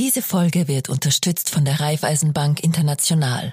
[0.00, 3.52] Diese Folge wird unterstützt von der Raiffeisenbank International.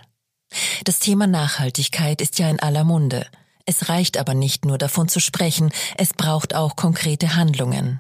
[0.86, 3.28] Das Thema Nachhaltigkeit ist ja in aller Munde.
[3.66, 8.00] Es reicht aber nicht nur davon zu sprechen, es braucht auch konkrete Handlungen.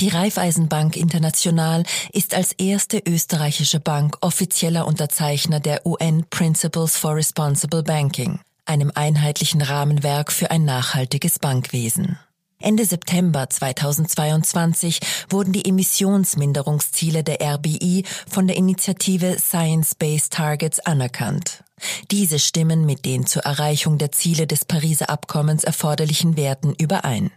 [0.00, 7.82] Die Raiffeisenbank International ist als erste österreichische Bank offizieller Unterzeichner der UN Principles for Responsible
[7.82, 12.18] Banking, einem einheitlichen Rahmenwerk für ein nachhaltiges Bankwesen.
[12.60, 15.00] Ende September 2022
[15.30, 21.62] wurden die Emissionsminderungsziele der RBI von der Initiative Science-Based Targets anerkannt.
[22.10, 27.30] Diese stimmen mit den zur Erreichung der Ziele des Pariser Abkommens erforderlichen Werten überein.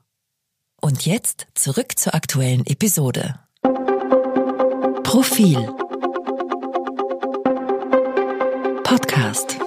[0.81, 3.39] Und jetzt zurück zur aktuellen Episode.
[5.03, 5.69] Profil
[8.93, 9.57] Podcast.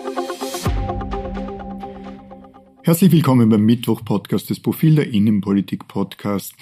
[2.84, 6.54] Herzlich willkommen beim Mittwoch-Podcast des Profil der Innenpolitik-Podcast.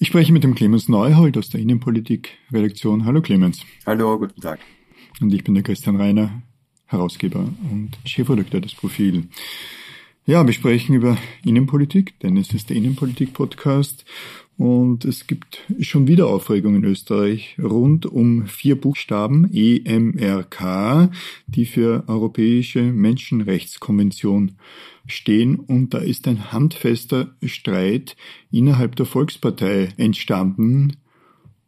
[0.00, 3.04] Ich spreche mit dem Clemens Neuhold aus der Innenpolitik-Redaktion.
[3.04, 3.64] Hallo Clemens.
[3.86, 4.58] Hallo, guten Tag.
[5.20, 6.42] Und ich bin der Christian Reiner,
[6.86, 9.28] Herausgeber und Chefredakteur des Profil.
[10.26, 14.04] Ja, wir sprechen über Innenpolitik, denn es ist der Innenpolitik-Podcast
[14.58, 21.10] und es gibt schon wieder Aufregung in Österreich rund um vier Buchstaben EMRK,
[21.46, 24.56] die für Europäische Menschenrechtskonvention
[25.06, 25.54] stehen.
[25.54, 28.16] Und da ist ein handfester Streit
[28.50, 30.96] innerhalb der Volkspartei entstanden.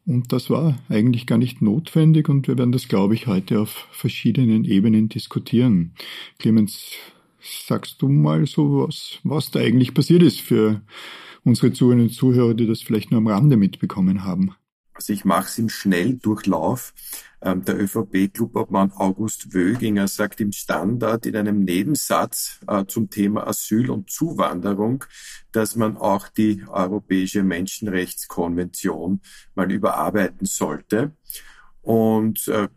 [0.04, 3.86] Und das war eigentlich gar nicht notwendig und wir werden das, glaube ich, heute auf
[3.92, 5.92] verschiedenen Ebenen diskutieren.
[6.40, 6.96] Clemens,
[7.42, 10.82] sagst du mal so was, was da eigentlich passiert ist für
[11.44, 14.54] unsere Zuhörerinnen und Zuhörer, die das vielleicht nur am Rande mitbekommen haben?
[15.00, 16.92] Also ich mache es im Schnelldurchlauf.
[17.40, 23.88] Ähm, der ÖVP-Clubobmann August Wöginger sagt im Standard in einem Nebensatz äh, zum Thema Asyl
[23.88, 25.06] und Zuwanderung,
[25.52, 29.22] dass man auch die Europäische Menschenrechtskonvention
[29.54, 31.12] mal überarbeiten sollte.
[31.80, 32.68] Und äh,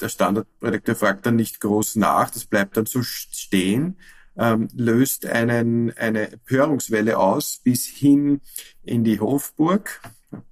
[0.00, 3.96] der Standardredakteur fragt dann nicht groß nach, das bleibt dann so stehen
[4.38, 8.40] ähm, löst einen, eine Empörungswelle aus bis hin
[8.84, 10.00] in die Hofburg.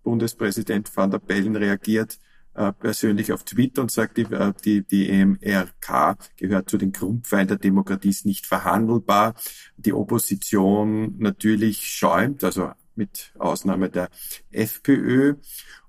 [0.02, 2.18] Bundespräsident van der Bellen reagiert
[2.54, 7.48] äh, persönlich auf Twitter und sagt, die, äh, die, die EMRK gehört zu den Grundpfeilen
[7.48, 9.34] der Demokratie, ist nicht verhandelbar.
[9.76, 14.08] Die Opposition natürlich schäumt, also mit Ausnahme der
[14.50, 15.34] FPÖ.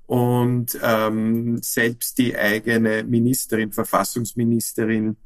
[0.08, 5.18] Und ähm, selbst die eigene Ministerin, Verfassungsministerin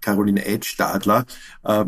[0.00, 1.26] Caroline Edstadler
[1.64, 1.84] äh,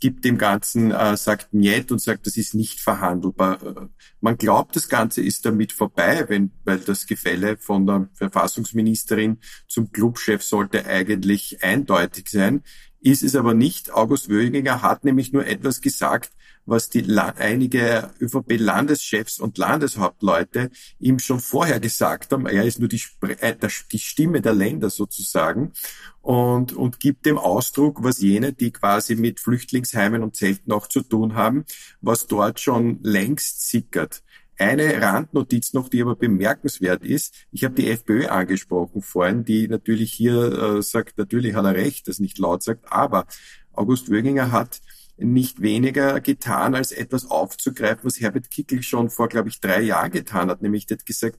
[0.00, 3.88] gibt dem Ganzen, äh, sagt Niet und sagt, das ist nicht verhandelbar.
[4.20, 9.38] Man glaubt, das Ganze ist damit vorbei, wenn, weil das Gefälle von der Verfassungsministerin
[9.68, 12.62] zum Clubchef sollte eigentlich eindeutig sein.
[13.04, 13.92] Ist es aber nicht.
[13.92, 16.30] August Wöginger hat nämlich nur etwas gesagt,
[16.66, 20.70] was die einige ÖVP-Landeschefs und Landeshauptleute
[21.00, 22.46] ihm schon vorher gesagt haben.
[22.46, 23.02] Er ist nur die,
[23.40, 23.56] äh,
[23.90, 25.72] die Stimme der Länder sozusagen
[26.20, 31.02] und, und gibt dem Ausdruck, was jene, die quasi mit Flüchtlingsheimen und Zelten auch zu
[31.02, 31.64] tun haben,
[32.00, 34.22] was dort schon längst sickert.
[34.58, 37.46] Eine Randnotiz noch, die aber bemerkenswert ist.
[37.50, 42.06] Ich habe die FPÖ angesprochen vorhin, die natürlich hier äh, sagt, natürlich hat er recht,
[42.08, 43.26] das nicht laut sagt, aber
[43.72, 44.80] August Wöginger hat
[45.16, 50.10] nicht weniger getan, als etwas aufzugreifen, was Herbert Kickel schon vor, glaube ich, drei Jahren
[50.10, 50.62] getan hat.
[50.62, 51.38] Nämlich, der hat gesagt,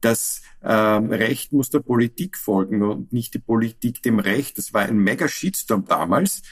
[0.00, 4.58] das ähm, Recht muss der Politik folgen und nicht die Politik dem Recht.
[4.58, 6.42] Das war ein mega Shitstorm damals.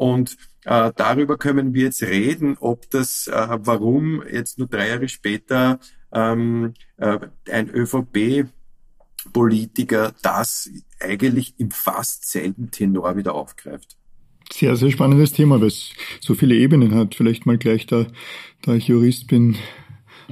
[0.00, 5.10] Und äh, darüber können wir jetzt reden, ob das, äh, warum jetzt nur drei Jahre
[5.10, 5.78] später
[6.10, 7.18] ähm, äh,
[7.50, 10.70] ein ÖVP-Politiker das
[11.00, 13.98] eigentlich im fast selben Tenor wieder aufgreift.
[14.50, 17.14] Sehr, sehr spannendes Thema, weil es so viele Ebenen hat.
[17.14, 18.06] Vielleicht mal gleich da,
[18.62, 19.58] da ich Jurist bin,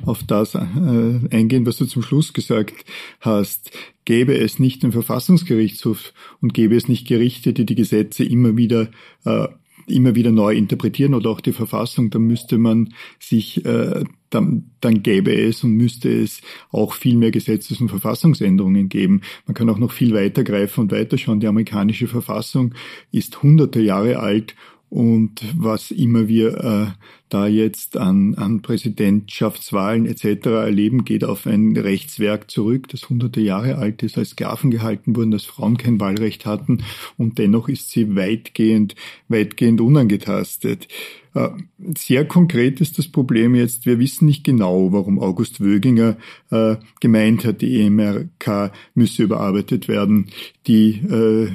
[0.04, 2.84] auf das äh, eingehen, was du zum Schluss gesagt
[3.20, 3.70] hast.
[4.04, 8.88] Gäbe es nicht den Verfassungsgerichtshof und gäbe es nicht Gerichte, die die Gesetze immer wieder
[9.24, 9.48] äh,
[9.88, 15.02] immer wieder neu interpretieren oder auch die Verfassung, dann müsste man sich, äh, dann, dann
[15.02, 16.40] gäbe es und müsste es
[16.70, 19.22] auch viel mehr Gesetzes- und Verfassungsänderungen geben.
[19.46, 21.40] Man kann auch noch viel weiter greifen und weiterschauen.
[21.40, 22.74] Die amerikanische Verfassung
[23.10, 24.54] ist hunderte Jahre alt
[24.90, 26.86] und was immer wir äh,
[27.28, 30.46] da jetzt an, an Präsidentschaftswahlen etc.
[30.46, 35.30] erleben, geht auf ein Rechtswerk zurück, das hunderte Jahre alt ist, als Sklaven gehalten wurden,
[35.30, 36.84] dass Frauen kein Wahlrecht hatten
[37.18, 38.94] und dennoch ist sie weitgehend,
[39.28, 40.88] weitgehend unangetastet.
[41.34, 41.50] Äh,
[41.96, 46.16] sehr konkret ist das Problem jetzt, wir wissen nicht genau, warum August Wöginger
[46.50, 50.30] äh, gemeint hat, die EMRK müsse überarbeitet werden.
[50.66, 51.50] Die, äh,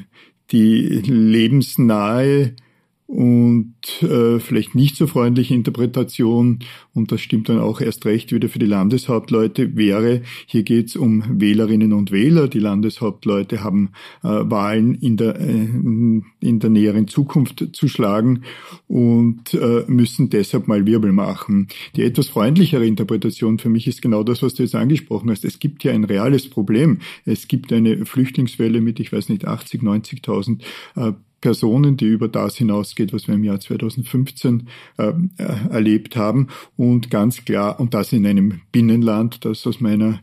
[0.52, 2.54] die lebensnahe
[3.14, 6.58] und äh, vielleicht nicht so freundliche Interpretation,
[6.96, 10.96] und das stimmt dann auch erst recht wieder für die Landeshauptleute, wäre, hier geht es
[10.96, 12.48] um Wählerinnen und Wähler.
[12.48, 13.92] Die Landeshauptleute haben
[14.24, 18.46] äh, Wahlen in der, äh, in der näheren Zukunft zu schlagen
[18.88, 21.68] und äh, müssen deshalb mal Wirbel machen.
[21.96, 25.46] Die etwas freundlichere Interpretation für mich ist genau das, was du jetzt angesprochen hast.
[25.46, 26.98] Es gibt ja ein reales Problem.
[27.26, 30.62] Es gibt eine Flüchtlingswelle mit, ich weiß nicht, 80, 90.000
[30.96, 35.12] äh, Personen, die über das hinausgeht, was wir im Jahr 2015 äh,
[35.70, 36.48] erlebt haben.
[36.78, 40.22] Und ganz klar, und das in einem Binnenland, das aus meiner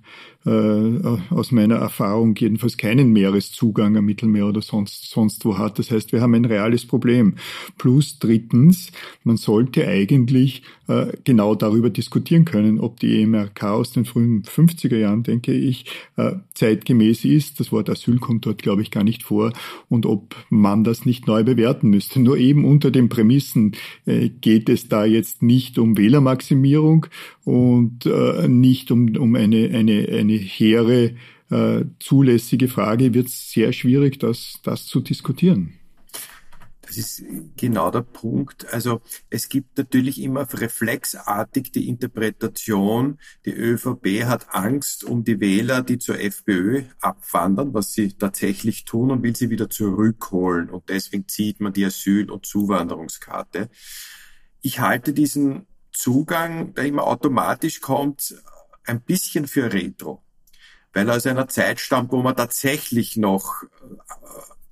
[0.49, 5.79] aus meiner Erfahrung jedenfalls keinen Meereszugang am Mittelmeer oder sonst, sonst wo hat.
[5.79, 7.35] Das heißt, wir haben ein reales Problem.
[7.77, 8.91] Plus drittens,
[9.23, 14.97] man sollte eigentlich äh, genau darüber diskutieren können, ob die EMRK aus den frühen 50er
[14.97, 15.85] Jahren, denke ich,
[16.17, 17.61] äh, zeitgemäß ist.
[17.61, 19.53] Das Wort Asyl kommt dort, glaube ich, gar nicht vor.
[19.89, 22.19] Und ob man das nicht neu bewerten müsste.
[22.19, 23.77] Nur eben unter den Prämissen
[24.07, 27.07] äh, geht es da jetzt nicht um Wählermaximierung
[27.45, 31.15] und äh, nicht um, um eine, eine, eine hehre,
[31.51, 35.81] äh, zulässige Frage, wird es sehr schwierig, das, das zu diskutieren.
[36.91, 37.23] Das ist
[37.57, 38.67] genau der Punkt.
[38.73, 45.83] Also es gibt natürlich immer reflexartig die Interpretation, die ÖVP hat Angst um die Wähler,
[45.83, 50.69] die zur FPÖ abwandern, was sie tatsächlich tun und will sie wieder zurückholen.
[50.69, 53.71] Und deswegen zieht man die Asyl- und Zuwanderungskarte.
[54.61, 58.35] Ich halte diesen Zugang, der immer automatisch kommt,
[58.91, 60.23] ein bisschen für Retro.
[60.93, 63.67] Weil er aus einer Zeit stammt, wo man tatsächlich noch äh,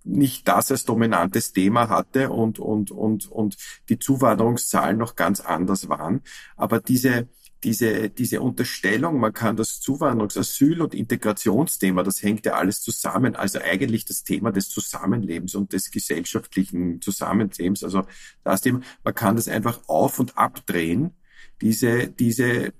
[0.05, 3.57] nicht das als dominantes Thema hatte und, und, und, und
[3.89, 6.23] die Zuwanderungszahlen noch ganz anders waren.
[6.57, 7.29] Aber diese,
[7.63, 13.37] diese, diese Unterstellung, man kann das Zuwanderungs-, Asyl- und Integrationsthema, das hängt ja alles zusammen.
[13.37, 17.85] Also eigentlich das Thema des Zusammenlebens und des gesellschaftlichen Zusammenlebens.
[17.85, 18.05] Also
[18.45, 21.15] das Thema, man kann das einfach auf und abdrehen.
[21.61, 22.73] Diese, diese,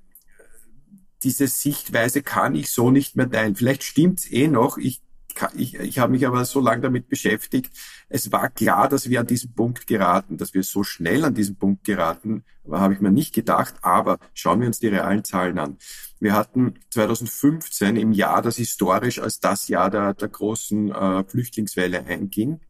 [1.23, 3.57] diese Sichtweise kann ich so nicht mehr teilen.
[3.57, 4.79] Vielleicht stimmt's eh noch.
[4.79, 5.03] Ich
[5.55, 7.73] ich, ich habe mich aber so lange damit beschäftigt.
[8.09, 11.57] Es war klar, dass wir an diesen Punkt geraten, dass wir so schnell an diesen
[11.57, 13.75] Punkt geraten, habe ich mir nicht gedacht.
[13.83, 15.79] Aber schauen wir uns die realen Zahlen an.
[16.21, 22.05] Wir hatten 2015 im Jahr, das historisch als das Jahr der, der großen äh, Flüchtlingswelle
[22.05, 22.61] einging,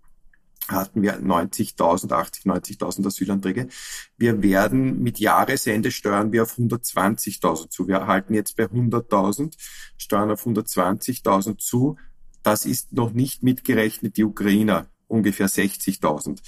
[0.68, 3.68] hatten wir 90.000, 80, 90.000 Asylanträge.
[4.16, 7.88] Wir werden mit Jahresende steuern wir auf 120.000 zu.
[7.88, 9.54] Wir erhalten jetzt bei 100.000,
[9.96, 11.96] steuern auf 120.000 zu.
[12.42, 16.40] Das ist noch nicht mitgerechnet die Ukrainer, ungefähr 60.000.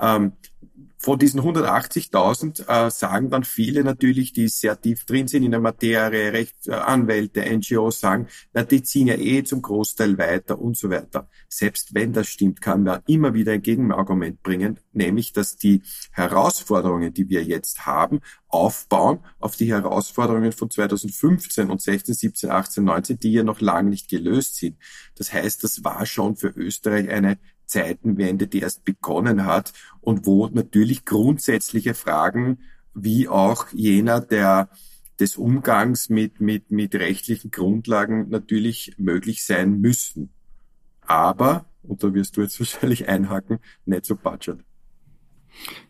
[0.00, 0.32] Ähm,
[1.02, 5.58] von diesen 180.000 äh, sagen dann viele natürlich, die sehr tief drin sind in der
[5.58, 10.90] Materie, Rechtsanwälte, äh, NGOs sagen, na, die ziehen ja eh zum Großteil weiter und so
[10.90, 11.28] weiter.
[11.48, 15.82] Selbst wenn das stimmt, kann man immer wieder ein Gegenargument bringen, nämlich, dass die
[16.12, 22.84] Herausforderungen, die wir jetzt haben, aufbauen auf die Herausforderungen von 2015 und 16, 17, 18,
[22.84, 24.76] 19, die ja noch lange nicht gelöst sind.
[25.16, 27.38] Das heißt, das war schon für Österreich eine
[27.72, 32.58] Zeitenwende, die erst begonnen hat und wo natürlich grundsätzliche Fragen
[32.94, 34.68] wie auch jener der
[35.20, 40.30] des Umgangs mit, mit, mit rechtlichen Grundlagen natürlich möglich sein müssen.
[41.00, 44.58] Aber, und da wirst du jetzt wahrscheinlich einhaken, nicht so budget.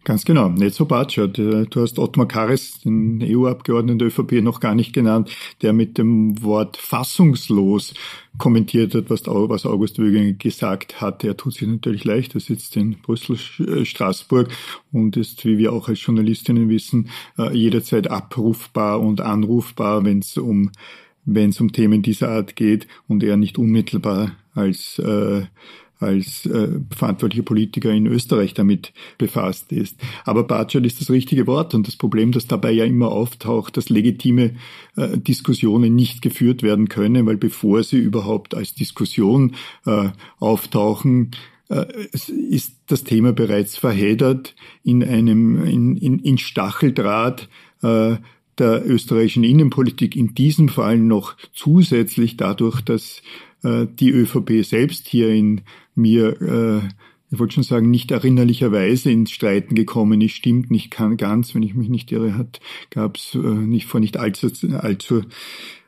[0.05, 1.39] Ganz genau, nicht so Batschert.
[1.39, 5.31] Du hast Ottmar Kares, den EU-Abgeordneten der ÖVP, noch gar nicht genannt,
[5.63, 7.95] der mit dem Wort fassungslos
[8.37, 11.23] kommentiert hat, was, August Wöginger gesagt hat.
[11.23, 14.49] Er tut sich natürlich leicht, er sitzt in Brüssel, äh, Straßburg
[14.91, 20.37] und ist, wie wir auch als Journalistinnen wissen, äh, jederzeit abrufbar und anrufbar, wenn es
[20.37, 20.73] um
[21.25, 25.43] wenn es um Themen dieser Art geht und er nicht unmittelbar als äh,
[26.03, 29.99] als äh, verantwortlicher Politiker in Österreich damit befasst ist.
[30.25, 33.89] Aber Batschert ist das richtige Wort und das Problem, das dabei ja immer auftaucht, dass
[33.89, 34.55] legitime
[34.97, 39.55] äh, Diskussionen nicht geführt werden können, weil bevor sie überhaupt als Diskussion
[39.87, 41.31] äh, auftauchen,
[41.69, 44.55] äh, ist das Thema bereits verheddert
[44.85, 47.49] in einem in, in, in Stacheldraht
[47.83, 48.17] äh,
[48.59, 53.23] der österreichischen Innenpolitik in diesem Fall noch zusätzlich dadurch, dass
[53.63, 55.63] äh, die ÖVP selbst hier in
[55.95, 56.89] mir äh,
[57.33, 61.75] ich wollte schon sagen, nicht erinnerlicherweise ins Streiten gekommen ist, stimmt nicht ganz, wenn ich
[61.75, 65.23] mich nicht irre, hat, gab es äh, nicht vor nicht allzu, allzu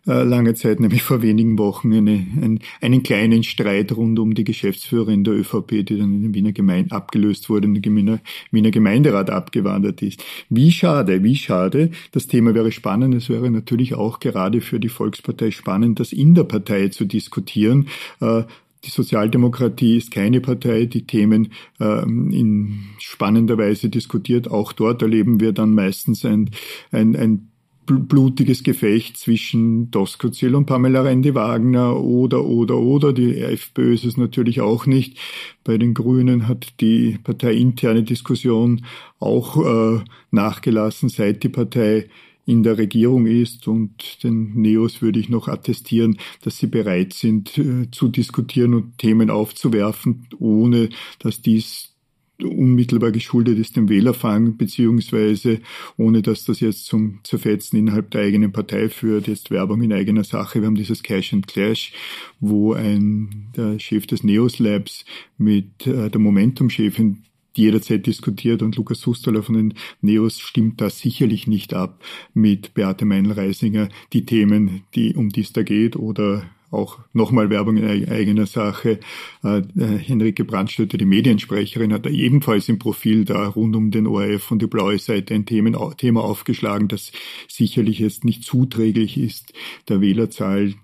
[0.06, 4.44] äh, lange Zeit, nämlich vor wenigen Wochen, eine, ein, einen kleinen Streit rund um die
[4.44, 8.20] Geschäftsführerin der ÖVP, die dann in den Wiener Gemeinde abgelöst wurde in den Wiener,
[8.50, 10.24] Wiener Gemeinderat abgewandert ist.
[10.48, 11.90] Wie schade, wie schade.
[12.12, 13.14] Das Thema wäre spannend.
[13.14, 17.88] Es wäre natürlich auch gerade für die Volkspartei spannend, das in der Partei zu diskutieren.
[18.20, 18.44] Äh,
[18.84, 24.50] die Sozialdemokratie ist keine Partei, die Themen ähm, in spannender Weise diskutiert.
[24.50, 26.50] Auch dort erleben wir dann meistens ein,
[26.90, 27.48] ein, ein
[27.86, 33.12] blutiges Gefecht zwischen Doskozil und Pamela Rendi-Wagner oder, oder, oder.
[33.12, 35.18] Die FPÖ ist es natürlich auch nicht.
[35.64, 38.84] Bei den Grünen hat die parteiinterne Diskussion
[39.18, 40.00] auch äh,
[40.30, 42.08] nachgelassen, seit die Partei
[42.46, 47.56] in der Regierung ist und den Neos würde ich noch attestieren, dass sie bereit sind
[47.58, 51.94] äh, zu diskutieren und Themen aufzuwerfen, ohne dass dies
[52.42, 55.60] unmittelbar geschuldet ist dem Wählerfang, beziehungsweise
[55.96, 60.24] ohne dass das jetzt zum Zerfetzen innerhalb der eigenen Partei führt, jetzt Werbung in eigener
[60.24, 60.60] Sache.
[60.60, 61.92] Wir haben dieses Cash and Clash,
[62.40, 65.04] wo ein der Chef des Neos Labs
[65.38, 67.22] mit äh, der Momentum-Chefin
[67.56, 73.04] jederzeit diskutiert und Lukas Hustaler von den Neos stimmt da sicherlich nicht ab mit Beate
[73.04, 76.44] Meinl-Reisinger die Themen, die, um die es da geht oder
[76.74, 78.98] auch nochmal Werbung in eigener Sache.
[79.42, 84.06] Äh, äh, Henrike Brandstötter, die Mediensprecherin, hat da ebenfalls im Profil da rund um den
[84.06, 87.12] ORF und die blaue Seite ein Thema aufgeschlagen, das
[87.48, 89.52] sicherlich jetzt nicht zuträglich ist
[89.88, 90.74] der Wählerzahl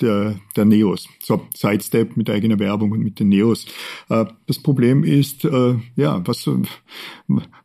[0.00, 1.08] der, der Neos.
[1.22, 3.66] So, Sidestep mit eigener Werbung und mit den Neos.
[4.08, 6.48] Äh, das Problem ist, äh, ja, was,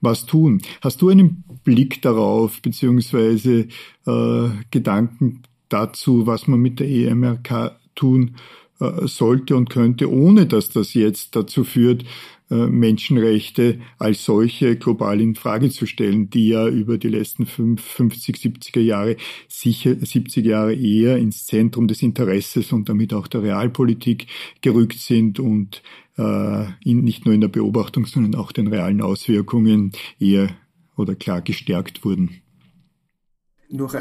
[0.01, 0.61] was tun?
[0.81, 3.67] Hast du einen Blick darauf, beziehungsweise
[4.05, 8.35] äh, Gedanken dazu, was man mit der EMRK tun
[8.79, 12.05] äh, sollte und könnte, ohne dass das jetzt dazu führt,
[12.53, 18.79] Menschenrechte als solche global in Frage zu stellen, die ja über die letzten 50, 70er
[18.79, 19.17] Jahre,
[19.48, 24.27] sicher 70 Jahre eher ins Zentrum des Interesses und damit auch der Realpolitik
[24.62, 25.81] gerückt sind und
[26.17, 30.50] äh, in, nicht nur in der Beobachtung, sondern auch den realen Auswirkungen eher
[30.95, 32.41] oder klar gestärkt wurden.
[33.69, 33.95] Noch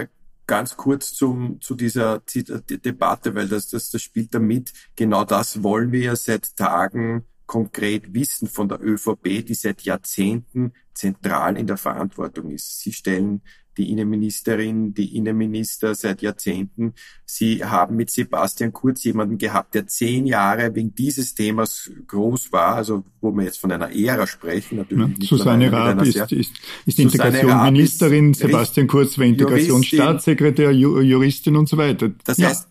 [0.47, 4.73] ganz kurz zum, zu dieser Debatte, weil das, das, das spielt damit.
[4.97, 10.73] Genau das wollen wir ja seit Tagen konkret wissen von der ÖVP, die seit Jahrzehnten
[10.95, 12.81] zentral in der Verantwortung ist.
[12.81, 13.43] Sie stellen
[13.77, 16.95] die Innenministerin, die Innenminister seit Jahrzehnten.
[17.27, 22.77] Sie haben mit Sebastian Kurz jemanden gehabt, der zehn Jahre wegen dieses Themas groß war,
[22.77, 24.79] also wo wir jetzt von einer Ära sprechen.
[24.79, 26.53] Natürlich ja, Susanne Raab ist, ist,
[26.87, 32.13] ist Integrationsministerin, Sebastian Kurz war Integrationsstaatssekretär, Juristin und so weiter.
[32.25, 32.49] Das ja.
[32.49, 32.67] heißt,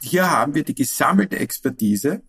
[0.00, 2.22] hier haben wir die gesammelte Expertise,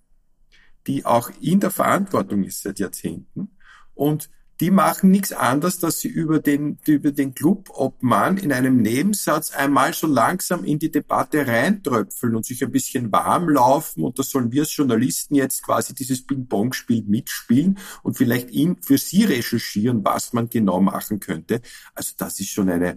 [0.88, 3.50] die auch in der Verantwortung ist seit Jahrzehnten
[3.94, 4.30] und
[4.62, 9.94] die machen nichts anderes, dass sie über den, über den Clubobmann in einem Nebensatz einmal
[9.94, 14.54] so langsam in die Debatte reintröpfeln und sich ein bisschen warm laufen und da sollen
[14.54, 20.32] wir als Journalisten jetzt quasi dieses Ping-Pong-Spiel mitspielen und vielleicht ihn für sie recherchieren, was
[20.32, 21.62] man genau machen könnte.
[21.94, 22.92] Also das ist schon eine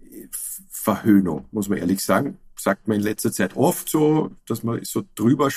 [0.00, 0.28] äh,
[0.68, 2.38] Verhöhnung, muss man ehrlich sagen.
[2.56, 5.50] Sagt man in letzter Zeit oft so, dass man so drüber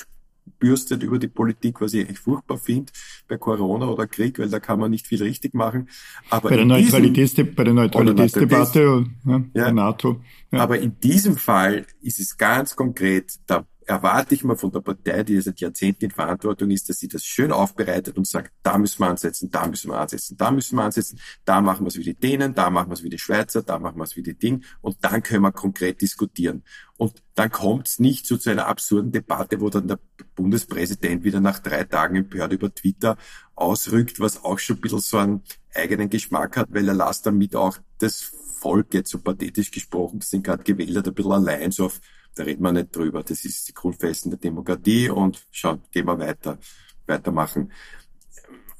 [0.60, 2.92] bürstet über die Politik, was ich echt furchtbar finde
[3.28, 5.90] bei Corona oder Krieg, weil da kann man nicht viel richtig machen.
[6.30, 10.22] Aber bei der, Neutralitätsde bei der Neutralitätsdebatte ja, ja, der NATO.
[10.52, 10.60] Ja.
[10.60, 15.24] Aber in diesem Fall ist es ganz konkret, da erwarte ich mal von der Partei,
[15.24, 19.00] die seit Jahrzehnten in Verantwortung ist, dass sie das schön aufbereitet und sagt, da müssen
[19.00, 22.04] wir ansetzen, da müssen wir ansetzen, da müssen wir ansetzen, da machen wir es wie
[22.04, 24.38] die Dänen, da machen wir es wie die Schweizer, da machen wir es wie die
[24.38, 26.64] Ding und dann können wir konkret diskutieren.
[26.98, 30.00] Und dann kommt es nicht so zu einer absurden Debatte, wo dann der
[30.36, 33.18] Bundespräsident wieder nach drei Tagen empört über Twitter
[33.56, 37.56] ausrückt, was auch schon ein bisschen so einen eigenen Geschmack hat, weil er lässt damit
[37.56, 41.72] auch das Volk, jetzt so pathetisch gesprochen, das sind gerade gewählt hat, ein bisschen allein
[41.72, 42.02] so auf
[42.38, 43.24] da redet man nicht drüber.
[43.24, 46.58] Das ist die Grundfesten der Demokratie und schauen, gehen wir weiter,
[47.06, 47.72] weitermachen.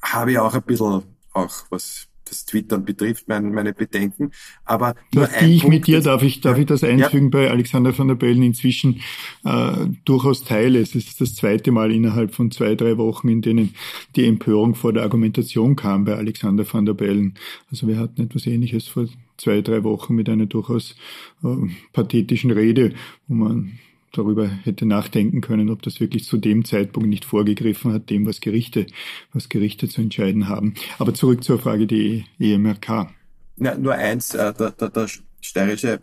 [0.00, 4.32] Habe ich auch ein bisschen, auch was das Twittern betrifft, mein, meine Bedenken.
[4.64, 7.30] Aber nur das ein ich Punkt, mit dir, darf ich, darf ich das einfügen ja.
[7.30, 9.00] bei Alexander van der Bellen inzwischen
[9.44, 10.78] äh, durchaus teile.
[10.80, 13.74] Es ist das zweite Mal innerhalb von zwei, drei Wochen, in denen
[14.16, 17.34] die Empörung vor der Argumentation kam bei Alexander van der Bellen.
[17.70, 19.06] Also wir hatten etwas Ähnliches vor
[19.38, 20.96] zwei, drei Wochen mit einer durchaus
[21.42, 21.48] äh,
[21.92, 22.92] pathetischen Rede,
[23.26, 23.78] wo man
[24.12, 28.40] darüber hätte nachdenken können, ob das wirklich zu dem Zeitpunkt nicht vorgegriffen hat, dem, was
[28.40, 28.86] Gerichte,
[29.32, 30.74] was Gerichte zu entscheiden haben.
[30.98, 33.10] Aber zurück zur Frage der EMRK.
[33.56, 35.08] Ja, nur eins, äh, der, der, der
[35.40, 36.00] steirische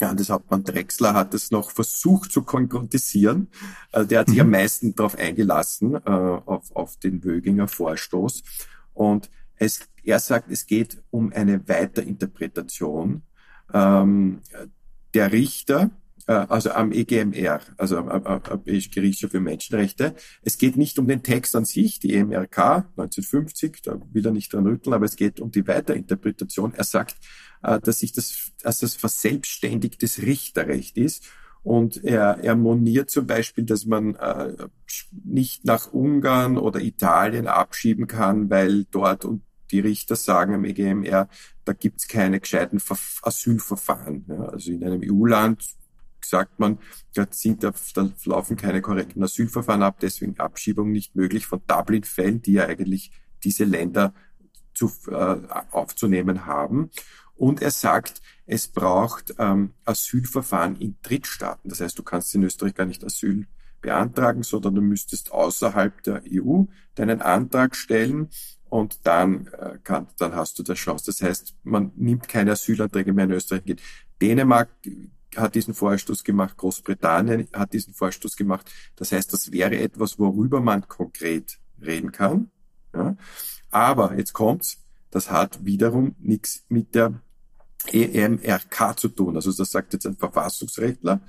[0.00, 3.48] ja, das Hauptmann Drexler hat es noch versucht zu konkretisieren.
[3.92, 4.42] Äh, der hat sich mhm.
[4.42, 8.42] am meisten darauf eingelassen, äh, auf, auf den Wöginger Vorstoß.
[8.94, 13.22] Und es, er sagt, es geht um eine Weiterinterpretation
[13.74, 14.40] ähm,
[15.12, 15.90] der Richter,
[16.26, 20.14] äh, also am EGMR, also am Europäischen Gerichtshof für Menschenrechte.
[20.42, 22.58] Es geht nicht um den Text an sich, die EMRK
[22.96, 26.72] 1950, da will er nicht dran rütteln, aber es geht um die Weiterinterpretation.
[26.74, 27.16] Er sagt,
[27.62, 31.24] äh, dass sich das, dass das verselbstständigtes Richterrecht ist.
[31.64, 34.54] Und er, er moniert zum Beispiel, dass man äh,
[35.12, 41.28] nicht nach Ungarn oder Italien abschieben kann, weil dort und die Richter sagen am EGMR,
[41.64, 42.80] da gibt's keine gescheiten
[43.22, 44.24] Asylverfahren.
[44.28, 45.64] Ja, also in einem EU-Land
[46.24, 46.78] sagt man,
[47.14, 47.72] da, sind, da
[48.24, 53.12] laufen keine korrekten Asylverfahren ab, deswegen Abschiebung nicht möglich von Dublin-Fällen, die ja eigentlich
[53.44, 54.14] diese Länder
[54.74, 55.36] zu, äh,
[55.70, 56.90] aufzunehmen haben.
[57.34, 61.68] Und er sagt, es braucht ähm, Asylverfahren in Drittstaaten.
[61.70, 63.46] Das heißt, du kannst in Österreich gar nicht Asyl
[63.80, 66.64] beantragen, sondern du müsstest außerhalb der EU
[66.96, 68.28] deinen Antrag stellen
[68.70, 71.06] und dann, äh, kann, dann hast du das Chance.
[71.06, 73.64] Das heißt, man nimmt keine Asylanträge mehr in Österreich.
[73.64, 73.82] Geht.
[74.20, 74.68] Dänemark
[75.36, 78.70] hat diesen Vorstoß gemacht, Großbritannien hat diesen Vorstoß gemacht.
[78.96, 82.50] Das heißt, das wäre etwas, worüber man konkret reden kann.
[82.94, 83.16] Ja.
[83.70, 84.78] Aber jetzt kommt's,
[85.10, 87.20] das hat wiederum nichts mit der
[87.92, 89.36] EMRK zu tun.
[89.36, 91.20] Also das sagt jetzt ein Verfassungsrechtler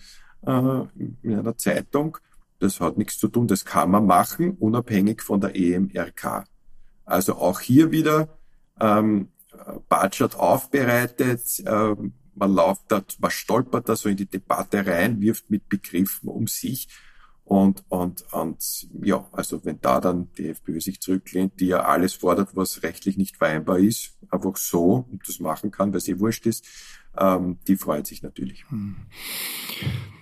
[0.45, 0.81] äh,
[1.21, 2.17] in einer Zeitung.
[2.59, 6.45] Das hat nichts zu tun, das kann man machen, unabhängig von der EMRK.
[7.09, 8.37] Also auch hier wieder
[8.79, 9.29] ähm,
[9.89, 11.95] Bartsch aufbereitet, äh,
[12.35, 16.47] man läuft da, man stolpert da so in die Debatte rein, wirft mit Begriffen um
[16.47, 16.87] sich
[17.43, 22.13] und, und, und ja, also wenn da dann die FPÖ sich zurücklehnt, die ja alles
[22.13, 26.19] fordert, was rechtlich nicht vereinbar ist, einfach so und das machen kann, weil es eh
[26.19, 26.65] wurscht ist,
[27.17, 28.69] ähm, die freut sich natürlich.
[28.69, 28.97] Hm.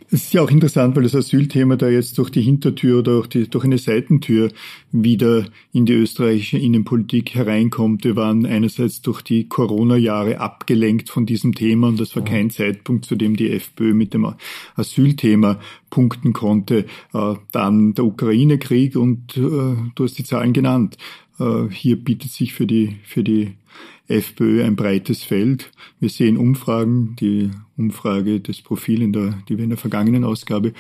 [0.10, 3.28] Es ist ja auch interessant, weil das Asylthema da jetzt durch die Hintertür oder auch
[3.28, 4.52] die, durch eine Seitentür
[4.94, 8.06] wieder in die österreichische Innenpolitik hereinkommt.
[8.06, 13.04] Wir waren einerseits durch die Corona-Jahre abgelenkt von diesem Thema und das war kein Zeitpunkt,
[13.04, 14.34] zu dem die FPÖ mit dem
[14.76, 15.60] Asylthema
[15.90, 16.86] punkten konnte.
[17.14, 20.98] Äh, dann der Ukraine-Krieg und äh, du hast die Zahlen genannt.
[21.38, 23.56] Äh, hier bietet sich für die, für die
[24.08, 25.72] FPÖ ein breites Feld.
[26.00, 30.74] Wir sehen Umfragen, die Umfrage des Profil, in der, die wir in der vergangenen Ausgabe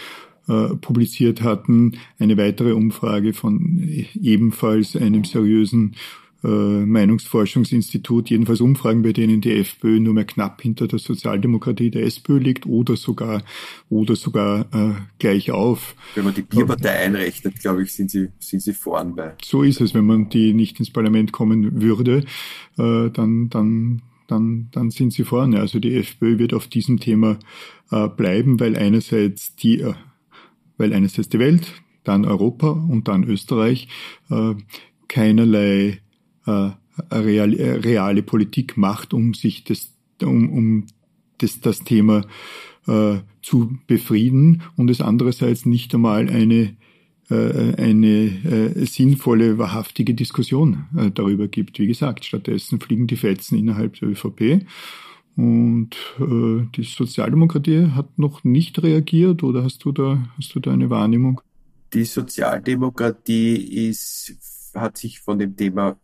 [0.47, 3.79] äh, publiziert hatten, eine weitere Umfrage von
[4.21, 5.95] ebenfalls einem seriösen
[6.43, 12.03] äh, Meinungsforschungsinstitut, jedenfalls Umfragen, bei denen die FPÖ nur mehr knapp hinter der Sozialdemokratie der
[12.03, 13.43] SPÖ liegt oder sogar
[13.89, 15.95] oder sogar äh, gleich auf.
[16.15, 19.33] Wenn man die Bierpartei einrechnet, glaube ich, sind sie sind sie vorn bei.
[19.43, 22.23] So ist es, wenn man die nicht ins Parlament kommen würde,
[22.77, 25.59] äh, dann dann dann, dann sind sie vorne.
[25.59, 27.39] Also die FPÖ wird auf diesem Thema
[27.91, 29.93] äh, bleiben, weil einerseits die, äh,
[30.77, 31.73] weil einerseits die Welt,
[32.03, 33.87] dann Europa und dann Österreich
[34.29, 34.53] äh,
[35.07, 36.01] keinerlei
[36.47, 36.71] äh,
[37.11, 40.85] reale, äh, reale Politik macht, um sich das, um, um
[41.37, 42.25] das, das Thema
[42.87, 46.75] äh, zu befrieden und es andererseits nicht einmal eine
[47.29, 51.77] äh, eine äh, sinnvolle, wahrhaftige Diskussion äh, darüber gibt.
[51.77, 54.65] Wie gesagt, stattdessen fliegen die Fetzen innerhalb der ÖVP
[55.35, 60.71] und äh, die Sozialdemokratie hat noch nicht reagiert oder hast du da hast du da
[60.71, 61.41] eine Wahrnehmung?
[61.93, 63.55] Die Sozialdemokratie
[63.89, 65.97] ist hat sich von dem Thema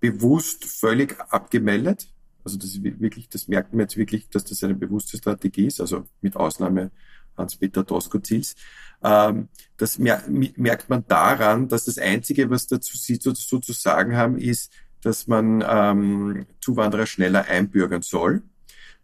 [0.00, 2.08] bewusst völlig abgemeldet.
[2.42, 5.80] Also das ist wirklich, das merkt man jetzt wirklich, dass das eine bewusste Strategie ist,
[5.80, 6.90] also mit Ausnahme
[7.36, 8.54] Hans-Peter Doskozils.
[9.02, 14.38] Ähm, das merkt man daran, dass das Einzige, was dazu sie so zu sagen haben,
[14.38, 18.42] ist, dass man ähm, Zuwanderer schneller einbürgern soll.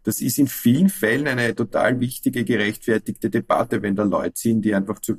[0.07, 4.73] Das ist in vielen Fällen eine total wichtige, gerechtfertigte Debatte, wenn da Leute sind, die
[4.73, 5.17] einfach zu,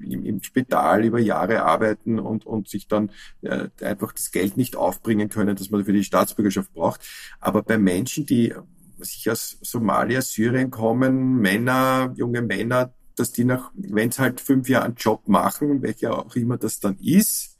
[0.00, 3.10] im, im Spital über Jahre arbeiten und, und sich dann
[3.42, 7.02] äh, einfach das Geld nicht aufbringen können, das man für die Staatsbürgerschaft braucht.
[7.40, 8.54] Aber bei Menschen, die
[9.00, 14.70] sich aus Somalia, Syrien kommen, Männer, junge Männer, dass die nach, wenn es halt fünf
[14.70, 17.56] Jahre einen Job machen, welcher auch immer das dann ist,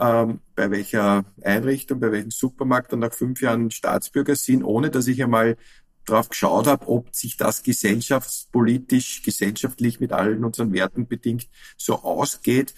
[0.00, 5.06] ähm, bei welcher Einrichtung, bei welchem Supermarkt dann nach fünf Jahren Staatsbürger sind, ohne dass
[5.06, 5.56] ich einmal
[6.04, 12.74] drauf geschaut habe, ob sich das gesellschaftspolitisch, gesellschaftlich mit allen unseren Werten bedingt so ausgeht,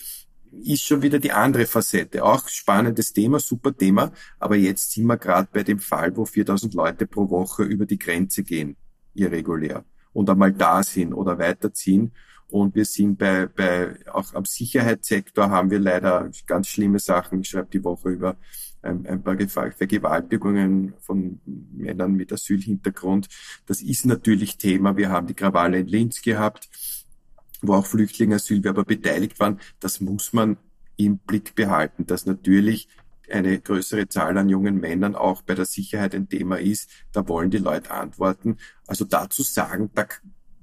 [0.62, 2.24] ist schon wieder die andere Facette.
[2.24, 4.12] Auch spannendes Thema, super Thema.
[4.38, 7.98] Aber jetzt sind wir gerade bei dem Fall, wo 4000 Leute pro Woche über die
[7.98, 8.76] Grenze gehen,
[9.14, 9.84] irregulär.
[10.12, 12.12] Und einmal da sind oder weiterziehen.
[12.50, 17.40] Und wir sind bei, bei, auch am Sicherheitssektor haben wir leider ganz schlimme Sachen.
[17.40, 18.36] Ich schreibe die Woche über
[18.82, 19.36] ein, ein paar
[19.72, 21.40] Vergewaltigungen von
[21.72, 23.28] Männern mit Asylhintergrund.
[23.66, 24.96] Das ist natürlich Thema.
[24.96, 26.68] Wir haben die Krawalle in Linz gehabt,
[27.62, 29.58] wo auch Flüchtlinge, Asylwerber beteiligt waren.
[29.80, 30.58] Das muss man
[30.96, 32.88] im Blick behalten, dass natürlich
[33.30, 36.90] eine größere Zahl an jungen Männern auch bei der Sicherheit ein Thema ist.
[37.12, 38.58] Da wollen die Leute antworten.
[38.86, 40.06] Also dazu sagen, da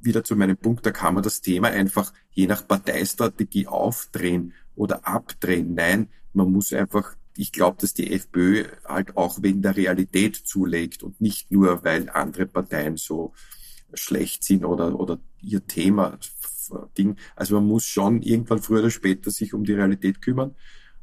[0.04, 5.08] wieder zu meinem Punkt, da kann man das Thema einfach je nach Parteistrategie aufdrehen oder
[5.08, 5.74] abdrehen.
[5.76, 11.04] Nein, man muss einfach, ich glaube, dass die FPÖ halt auch wegen der Realität zulegt
[11.04, 13.34] und nicht nur, weil andere Parteien so
[13.94, 16.18] schlecht sind oder, oder ihr Thema
[16.98, 17.18] Ding.
[17.36, 20.56] Also man muss schon irgendwann früher oder später sich um die Realität kümmern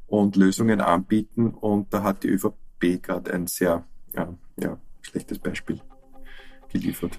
[0.06, 1.50] und Lösungen anbieten.
[1.50, 5.80] Und da hat die ÖVP gerade ein sehr ja, ja, schlechtes Beispiel
[6.72, 7.18] geliefert.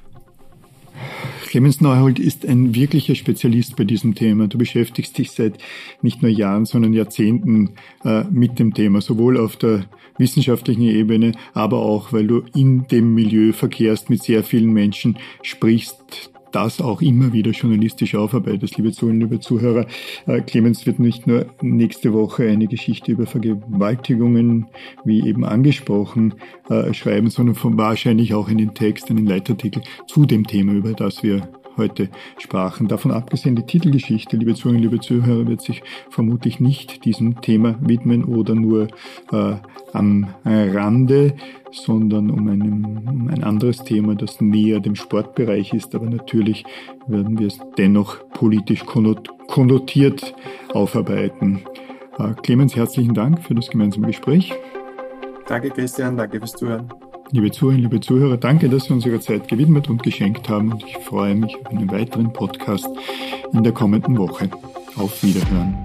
[1.47, 4.47] Clemens Neuhold ist ein wirklicher Spezialist bei diesem Thema.
[4.47, 5.58] Du beschäftigst dich seit
[6.02, 7.71] nicht nur Jahren, sondern Jahrzehnten
[8.06, 9.86] äh, mit dem Thema, sowohl auf der
[10.19, 16.30] wissenschaftlichen Ebene, aber auch, weil du in dem Milieu verkehrst, mit sehr vielen Menschen sprichst,
[16.51, 19.85] das auch immer wieder journalistisch aufarbeitest, liebe Zuhörerinnen, liebe Zuhörer.
[20.25, 24.67] Äh, Clemens wird nicht nur nächste Woche eine Geschichte über Vergewaltigungen,
[25.03, 26.35] wie eben angesprochen,
[26.69, 31.47] äh, schreiben, sondern wahrscheinlich auch einen Text, einen Leitartikel zu dem Thema, über das wir
[31.79, 32.87] heute sprachen.
[32.87, 38.25] Davon abgesehen, die Titelgeschichte, liebe Zuhörerinnen, liebe Zuhörer, wird sich vermutlich nicht diesem Thema widmen
[38.25, 38.89] oder nur
[39.31, 39.55] äh,
[39.93, 41.33] am Rande,
[41.71, 45.95] sondern um, einen, um ein anderes Thema, das näher dem Sportbereich ist.
[45.95, 46.65] Aber natürlich
[47.07, 50.35] werden wir es dennoch politisch konnotiert
[50.73, 51.61] aufarbeiten.
[52.19, 54.53] Äh, Clemens, herzlichen Dank für das gemeinsame Gespräch.
[55.47, 56.17] Danke, Christian.
[56.17, 56.89] Danke fürs Zuhören.
[57.31, 60.83] Liebe Zuhörerinnen, liebe Zuhörer, danke, dass Sie uns Ihre Zeit gewidmet und geschenkt haben und
[60.83, 62.87] ich freue mich auf einen weiteren Podcast
[63.53, 64.49] in der kommenden Woche.
[64.95, 65.77] Auf Wiederhören.